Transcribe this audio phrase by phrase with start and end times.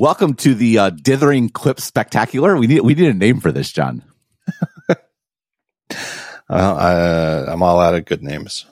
[0.00, 2.56] Welcome to the uh, Dithering Clip Spectacular.
[2.56, 4.04] We need we need a name for this, John.
[4.88, 4.94] uh,
[6.48, 8.64] I'm all out of good names.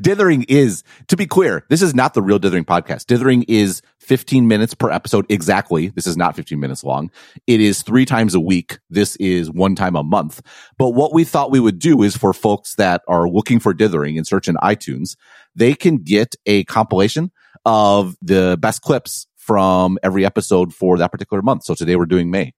[0.00, 3.06] Dithering is, to be clear, this is not the real Dithering podcast.
[3.06, 5.88] Dithering is 15 minutes per episode exactly.
[5.88, 7.10] This is not 15 minutes long.
[7.48, 8.78] It is three times a week.
[8.88, 10.42] This is one time a month.
[10.78, 14.16] But what we thought we would do is for folks that are looking for Dithering
[14.16, 15.16] and search in iTunes,
[15.56, 17.32] they can get a compilation
[17.64, 21.64] of the best clips from every episode for that particular month.
[21.64, 22.52] So today we're doing May.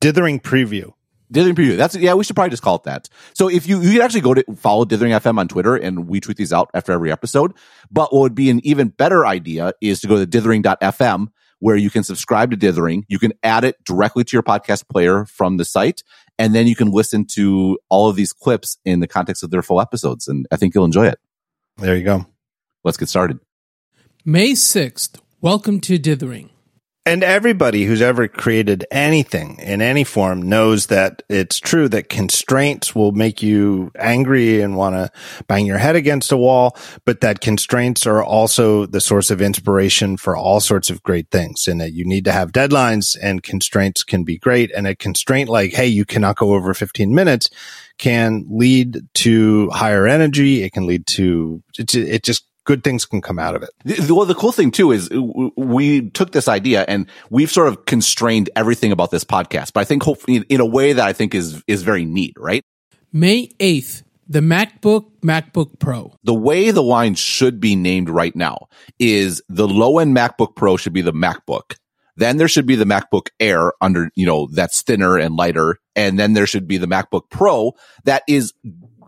[0.00, 0.92] Dithering preview.
[1.32, 1.76] Dithering preview.
[1.76, 2.14] That's yeah.
[2.14, 3.08] We should probably just call it that.
[3.34, 6.20] So if you you can actually go to follow Dithering FM on Twitter, and we
[6.20, 7.52] tweet these out after every episode.
[7.90, 11.90] But what would be an even better idea is to go to dithering.fm where you
[11.90, 13.04] can subscribe to Dithering.
[13.08, 16.02] You can add it directly to your podcast player from the site,
[16.38, 19.62] and then you can listen to all of these clips in the context of their
[19.62, 20.26] full episodes.
[20.26, 21.18] And I think you'll enjoy it.
[21.76, 22.26] There you go.
[22.82, 23.38] Let's get started.
[24.24, 25.20] May 6th.
[25.42, 26.50] Welcome to Dithering.
[27.06, 32.94] And everybody who's ever created anything in any form knows that it's true that constraints
[32.94, 35.10] will make you angry and want to
[35.46, 40.18] bang your head against a wall, but that constraints are also the source of inspiration
[40.18, 44.04] for all sorts of great things and that you need to have deadlines and constraints
[44.04, 44.70] can be great.
[44.72, 47.48] And a constraint like, Hey, you cannot go over 15 minutes
[47.96, 50.62] can lead to higher energy.
[50.62, 54.08] It can lead to, it, just good things can come out of it.
[54.08, 55.10] Well, the cool thing too is
[55.56, 59.84] we took this idea and we've sort of constrained everything about this podcast, but I
[59.84, 62.62] think hopefully in a way that I think is, is very neat, right?
[63.12, 66.14] May 8th, the MacBook, MacBook Pro.
[66.22, 68.68] The way the line should be named right now
[69.00, 71.74] is the low end MacBook Pro should be the MacBook.
[72.14, 75.78] Then there should be the MacBook Air under, you know, that's thinner and lighter.
[75.96, 77.72] And then there should be the MacBook Pro
[78.04, 78.54] that is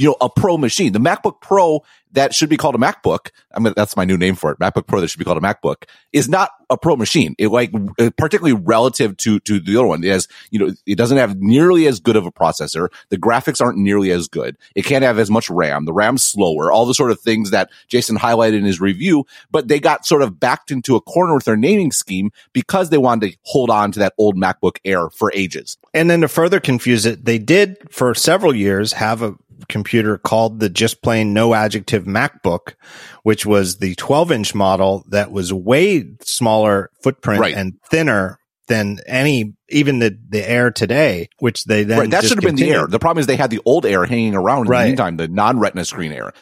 [0.00, 0.94] you know, a pro machine.
[0.94, 3.28] The MacBook Pro that should be called a MacBook.
[3.54, 4.58] I mean, that's my new name for it.
[4.58, 7.34] MacBook Pro that should be called a MacBook is not a pro machine.
[7.38, 7.70] It like,
[8.16, 10.02] particularly relative to, to the other one.
[10.02, 12.88] It has, you know, it doesn't have nearly as good of a processor.
[13.10, 14.56] The graphics aren't nearly as good.
[14.74, 15.84] It can't have as much RAM.
[15.84, 19.68] The RAM's slower, all the sort of things that Jason highlighted in his review, but
[19.68, 23.32] they got sort of backed into a corner with their naming scheme because they wanted
[23.32, 25.76] to hold on to that old MacBook Air for ages.
[25.92, 29.34] And then to further confuse it, they did for several years have a
[29.68, 32.74] computer called the just plain no adjective MacBook,
[33.22, 37.54] which was the 12 inch model that was way smaller footprint right.
[37.54, 38.38] and thinner
[38.68, 41.98] than any, even the, the Air today, which they then.
[41.98, 42.86] Right, that should have been the Air.
[42.86, 44.82] The problem is they had the old Air hanging around in right.
[44.82, 46.32] the meantime, the non retina screen Air.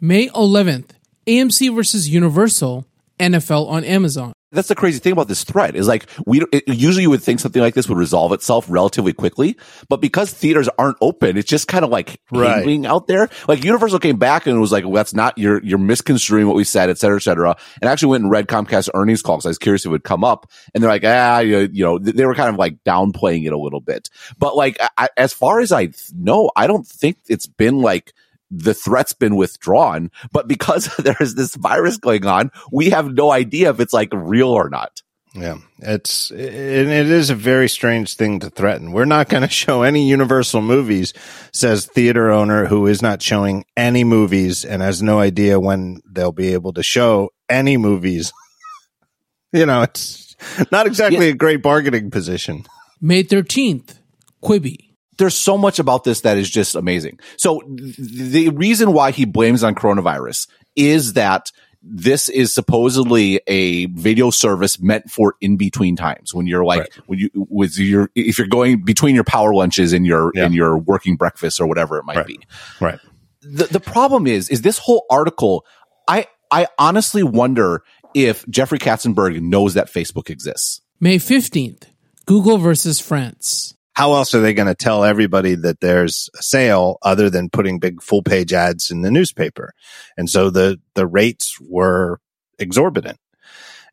[0.00, 0.90] May 11th,
[1.26, 2.86] AMC versus Universal,
[3.18, 7.02] NFL on Amazon that's the crazy thing about this thread is like we it, usually
[7.02, 9.56] you would think something like this would resolve itself relatively quickly,
[9.88, 12.58] but because theaters aren't open, it's just kind of like right.
[12.58, 13.28] hanging out there.
[13.48, 16.64] Like Universal came back and was like, well, "That's not you're you're misconstruing what we
[16.64, 19.50] said, et cetera, et cetera." And actually went and read Comcast earnings call because I
[19.50, 22.24] was curious if it would come up, and they're like, "Ah, you, you know," they
[22.24, 24.10] were kind of like downplaying it a little bit.
[24.38, 28.12] But like I, as far as I know, I don't think it's been like
[28.50, 33.70] the threat's been withdrawn, but because there's this virus going on, we have no idea
[33.70, 35.02] if it's like real or not.
[35.34, 38.92] Yeah, it's it, it is a very strange thing to threaten.
[38.92, 41.12] We're not going to show any Universal movies,
[41.52, 46.32] says theater owner who is not showing any movies and has no idea when they'll
[46.32, 48.32] be able to show any movies.
[49.52, 50.36] you know, it's
[50.72, 51.32] not exactly yeah.
[51.32, 52.64] a great bargaining position.
[52.98, 53.98] May 13th,
[54.42, 54.85] Quibi
[55.18, 57.18] there's so much about this that is just amazing.
[57.36, 61.52] So the reason why he blames on coronavirus is that
[61.88, 66.94] this is supposedly a video service meant for in between times when you're like right.
[67.06, 70.44] when you with your if you're going between your power lunches and your yeah.
[70.44, 72.26] and your working breakfast or whatever it might right.
[72.26, 72.40] be.
[72.80, 72.98] Right.
[73.42, 75.64] The the problem is is this whole article
[76.08, 77.84] I I honestly wonder
[78.14, 80.80] if Jeffrey Katzenberg knows that Facebook exists.
[80.98, 81.84] May 15th,
[82.24, 86.98] Google versus France how else are they going to tell everybody that there's a sale
[87.00, 89.72] other than putting big full page ads in the newspaper?
[90.18, 92.20] And so the, the rates were
[92.58, 93.18] exorbitant.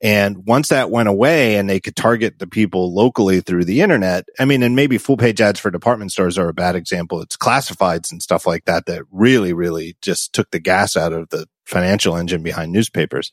[0.00, 4.26] And once that went away and they could target the people locally through the internet,
[4.38, 7.20] I mean, and maybe full page ads for department stores are a bad example.
[7.20, 11.28] It's classifieds and stuff like that that really, really just took the gas out of
[11.30, 13.32] the financial engine behind newspapers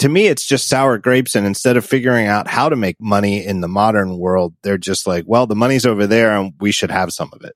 [0.00, 1.34] to me, it's just sour grapes.
[1.34, 5.06] And instead of figuring out how to make money in the modern world, they're just
[5.06, 7.54] like, well, the money's over there and we should have some of it.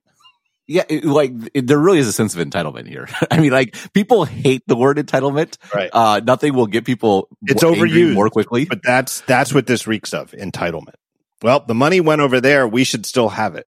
[0.67, 3.09] Yeah, it, like it, there really is a sense of entitlement here.
[3.31, 5.59] I mean, like people hate the word entitlement.
[5.75, 5.91] Right.
[5.93, 7.29] Uh, nothing will get people.
[7.43, 8.65] It's overused more quickly.
[8.65, 10.95] But that's that's what this reeks of entitlement.
[11.43, 12.67] Well, the money went over there.
[12.67, 13.67] We should still have it.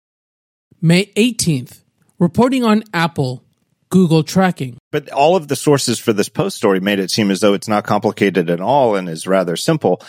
[0.81, 1.83] May eighteenth,
[2.19, 3.45] reporting on Apple,
[3.89, 4.77] Google tracking.
[4.91, 7.67] But all of the sources for this post story made it seem as though it's
[7.67, 10.01] not complicated at all and is rather simple.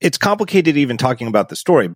[0.00, 1.90] It's complicated even talking about the story.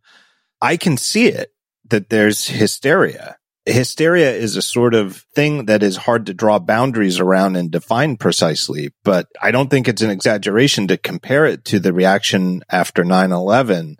[0.60, 1.52] I can see it
[1.88, 3.36] that there's hysteria.
[3.66, 8.16] Hysteria is a sort of thing that is hard to draw boundaries around and define
[8.18, 13.04] precisely, but I don't think it's an exaggeration to compare it to the reaction after
[13.04, 13.96] 9-11.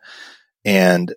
[0.66, 1.14] And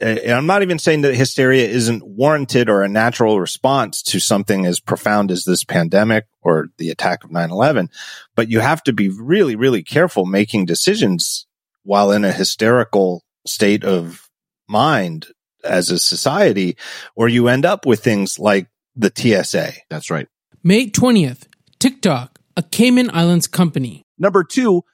[0.00, 4.20] eh, and I'm not even saying that hysteria isn't warranted or a natural response to
[4.20, 7.88] something as profound as this pandemic or the attack of 9-11,
[8.34, 11.46] but you have to be really, really careful making decisions
[11.82, 14.30] while in a hysterical state of
[14.66, 15.26] mind
[15.64, 16.76] as a society,
[17.14, 19.72] or you end up with things like the TSA.
[19.88, 20.28] That's right.
[20.62, 21.46] May 20th,
[21.78, 24.04] TikTok, a Cayman Islands company.
[24.18, 24.84] Number two,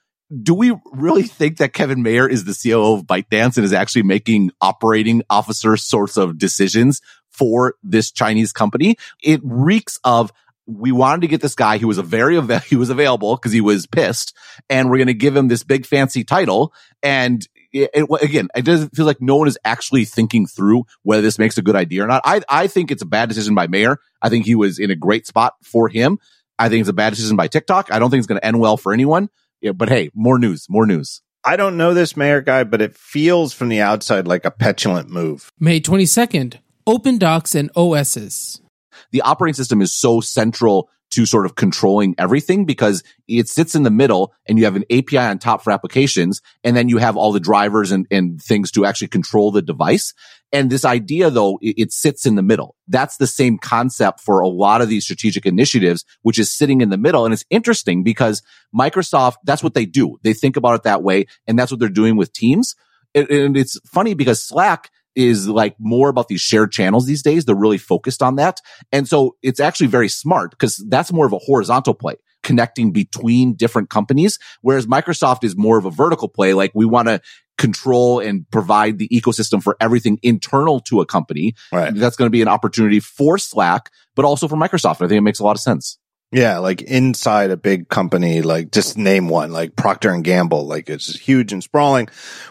[0.43, 4.03] do we really think that Kevin Mayer is the CEO of ByteDance and is actually
[4.03, 7.01] making operating officer sorts of decisions
[7.31, 8.95] for this Chinese company?
[9.23, 10.31] It reeks of
[10.67, 13.51] we wanted to get this guy who was a very av- he was available because
[13.51, 14.35] he was pissed,
[14.69, 16.73] and we're going to give him this big fancy title.
[17.01, 21.21] And it, it, again, it doesn't feel like no one is actually thinking through whether
[21.21, 22.21] this makes a good idea or not.
[22.25, 23.97] I I think it's a bad decision by Mayer.
[24.21, 26.19] I think he was in a great spot for him.
[26.57, 27.91] I think it's a bad decision by TikTok.
[27.91, 29.29] I don't think it's going to end well for anyone.
[29.61, 31.21] Yeah, but hey, more news, more news.
[31.43, 35.09] I don't know this Mayer guy, but it feels from the outside like a petulant
[35.09, 35.51] move.
[35.59, 38.61] May 22nd, Open Docs and OSs.
[39.11, 43.83] The operating system is so central to sort of controlling everything because it sits in
[43.83, 46.41] the middle and you have an API on top for applications.
[46.63, 50.13] And then you have all the drivers and, and things to actually control the device.
[50.51, 52.75] And this idea though, it, it, sits in the middle.
[52.87, 56.89] That's the same concept for a lot of these strategic initiatives, which is sitting in
[56.89, 57.25] the middle.
[57.25, 58.41] And it's interesting because
[58.77, 60.19] Microsoft, that's what they do.
[60.23, 61.25] They think about it that way.
[61.47, 62.75] And that's what they're doing with teams.
[63.15, 67.43] And, and it's funny because Slack, is like more about these shared channels these days.
[67.43, 68.61] They're really focused on that.
[68.93, 73.53] And so it's actually very smart because that's more of a horizontal play connecting between
[73.53, 74.39] different companies.
[74.61, 76.53] Whereas Microsoft is more of a vertical play.
[76.53, 77.19] Like we want to
[77.57, 81.53] control and provide the ecosystem for everything internal to a company.
[81.73, 81.93] Right.
[81.93, 84.95] That's going to be an opportunity for Slack, but also for Microsoft.
[84.95, 85.98] I think it makes a lot of sense.
[86.31, 90.87] Yeah, like inside a big company, like just name one, like Procter and Gamble, like
[90.87, 92.07] it's huge and sprawling.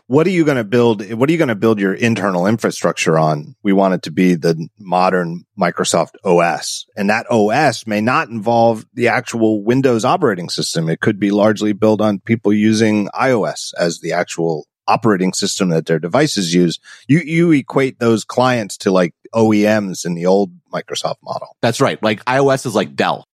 [0.09, 1.13] What are you going to build?
[1.13, 3.55] What are you going to build your internal infrastructure on?
[3.63, 8.85] We want it to be the modern Microsoft OS and that OS may not involve
[8.95, 10.89] the actual Windows operating system.
[10.89, 15.87] It could be largely built on people using iOS as the actual operating system that
[15.87, 16.81] their devices use.
[17.07, 21.55] You, you equate those clients to like OEMs in the old Microsoft model.
[21.61, 22.03] That's right.
[22.03, 23.28] Like iOS is like Dell.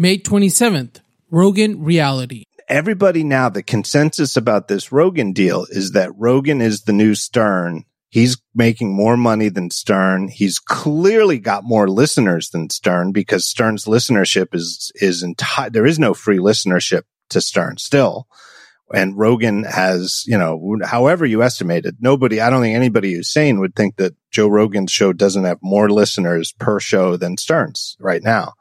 [0.00, 2.44] May 27th, Rogan Reality.
[2.68, 7.84] Everybody now, the consensus about this Rogan deal is that Rogan is the new Stern.
[8.08, 10.28] He's making more money than Stern.
[10.28, 15.68] He's clearly got more listeners than Stern because Stern's listenership is, is entire.
[15.68, 18.28] There is no free listenership to Stern still.
[18.94, 23.32] And Rogan has, you know, however you estimate it, nobody, I don't think anybody who's
[23.32, 27.96] sane would think that Joe Rogan's show doesn't have more listeners per show than Stern's
[27.98, 28.52] right now.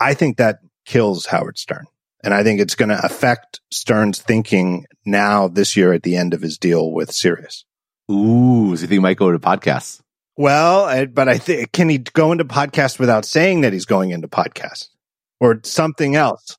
[0.00, 0.60] I think that
[0.90, 1.86] kills Howard Stern.
[2.24, 6.34] And I think it's going to affect Stern's thinking now this year at the end
[6.34, 7.64] of his deal with Sirius.
[8.10, 10.00] Ooh, so you think he might go to podcasts?
[10.36, 14.10] Well, I, but I think, can he go into podcast without saying that he's going
[14.10, 14.88] into podcast
[15.38, 16.58] or something else?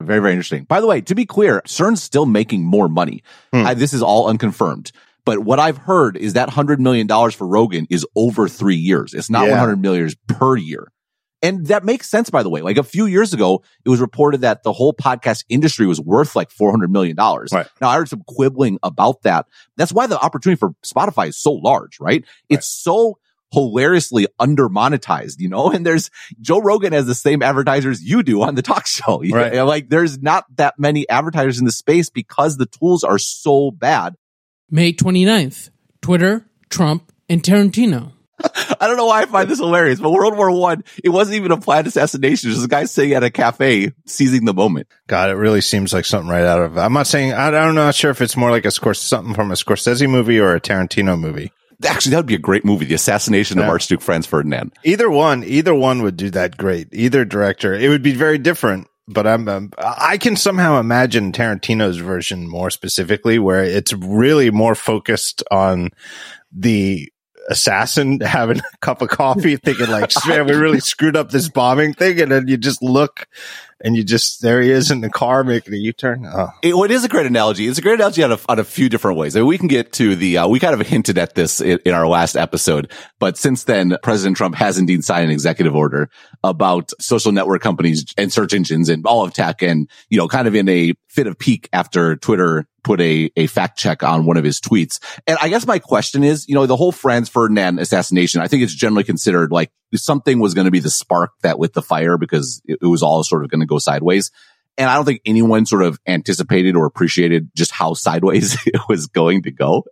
[0.00, 0.62] Very, very interesting.
[0.62, 3.24] By the way, to be clear, Stern's still making more money.
[3.52, 3.66] Hmm.
[3.66, 4.92] I, this is all unconfirmed.
[5.24, 9.12] But what I've heard is that $100 million for Rogan is over three years.
[9.12, 9.52] It's not yeah.
[9.52, 10.92] 100 million per year.
[11.42, 12.62] And that makes sense, by the way.
[12.62, 16.36] Like a few years ago, it was reported that the whole podcast industry was worth
[16.36, 17.16] like $400 million.
[17.16, 17.66] Right.
[17.80, 19.46] Now I heard some quibbling about that.
[19.76, 22.06] That's why the opportunity for Spotify is so large, right?
[22.06, 22.24] right.
[22.48, 23.18] It's so
[23.52, 28.42] hilariously under monetized, you know, and there's Joe Rogan has the same advertisers you do
[28.42, 29.22] on the talk show.
[29.22, 29.52] Right.
[29.52, 29.66] Know?
[29.66, 34.14] Like there's not that many advertisers in the space because the tools are so bad.
[34.70, 35.70] May 29th,
[36.00, 38.12] Twitter, Trump, and Tarantino.
[38.82, 41.52] I don't know why I find this hilarious, but World War One, it wasn't even
[41.52, 42.50] a planned assassination.
[42.50, 44.88] It was a guy sitting at a cafe seizing the moment.
[45.06, 46.76] God, it really seems like something right out of.
[46.76, 49.52] I'm not saying I, I'm not sure if it's more like a Scors- something from
[49.52, 51.52] a Scorsese movie or a Tarantino movie.
[51.86, 52.84] Actually, that would be a great movie.
[52.84, 53.64] The assassination yeah.
[53.64, 54.72] of Archduke Franz Ferdinand.
[54.82, 56.88] Either one, either one would do that great.
[56.90, 58.88] Either director, it would be very different.
[59.08, 64.74] But I'm, um, I can somehow imagine Tarantino's version more specifically, where it's really more
[64.74, 65.90] focused on
[66.52, 67.11] the
[67.48, 71.94] assassin having a cup of coffee thinking like, man, we really screwed up this bombing
[71.94, 72.20] thing.
[72.20, 73.26] And then you just look
[73.84, 76.24] and you just there he is in the car making a U-turn.
[76.26, 76.50] Oh.
[76.62, 77.66] It, well, it is a great analogy.
[77.66, 79.36] It's a great analogy on a, on a few different ways.
[79.36, 81.80] I mean, we can get to the, uh, we kind of hinted at this in,
[81.84, 86.08] in, our last episode, but since then, President Trump has indeed signed an executive order
[86.44, 90.46] about social network companies and search engines and all of tech and, you know, kind
[90.46, 94.36] of in a fit of pique after Twitter put a, a fact check on one
[94.36, 94.98] of his tweets.
[95.26, 98.62] And I guess my question is, you know, the whole Franz Ferdinand assassination, I think
[98.62, 102.18] it's generally considered like something was going to be the spark that lit the fire
[102.18, 104.30] because it, it was all sort of going to go sideways.
[104.78, 109.06] And I don't think anyone sort of anticipated or appreciated just how sideways it was
[109.06, 109.84] going to go.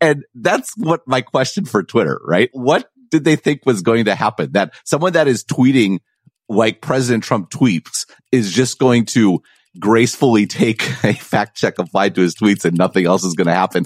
[0.00, 2.50] And that's what my question for Twitter, right?
[2.52, 4.52] What did they think was going to happen?
[4.52, 6.00] That someone that is tweeting
[6.48, 9.42] like President Trump tweets is just going to
[9.78, 13.54] gracefully take a fact check applied to his tweets and nothing else is going to
[13.54, 13.84] happen.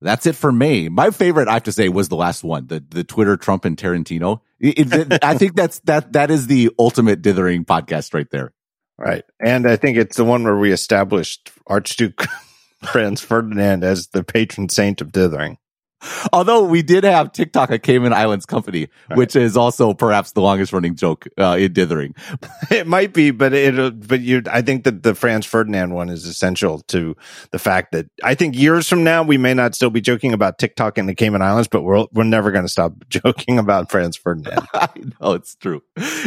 [0.00, 0.88] That's it for me.
[0.88, 3.76] My favorite, I have to say, was the last one, the the Twitter Trump and
[3.76, 4.40] Tarantino.
[4.60, 8.52] It, it, I think that's that that is the ultimate dithering podcast right there.
[8.96, 12.24] Right, and I think it's the one where we established Archduke
[12.92, 15.58] Franz Ferdinand as the patron saint of dithering.
[16.32, 19.18] Although we did have TikTok a Cayman Islands company, right.
[19.18, 22.14] which is also perhaps the longest running joke uh, in dithering.
[22.70, 26.26] It might be, but it but you I think that the Franz Ferdinand one is
[26.26, 27.16] essential to
[27.50, 30.58] the fact that I think years from now we may not still be joking about
[30.58, 34.16] TikTok in the Cayman Islands, but we're we're never going to stop joking about Franz
[34.16, 34.68] Ferdinand.
[34.74, 34.88] I
[35.20, 35.82] know it's true.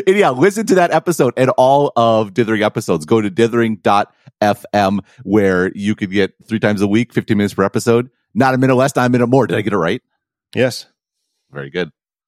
[0.07, 3.05] Anyhow, listen to that episode and all of dithering episodes.
[3.05, 8.09] Go to dithering.fm where you could get three times a week, 15 minutes per episode
[8.33, 9.47] not a minute less, not a minute more.
[9.47, 10.01] Did I get it right?
[10.55, 10.87] Yes.
[11.51, 11.91] Very good.